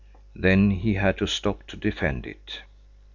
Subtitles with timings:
[0.35, 2.63] Then he had to stop to defend it.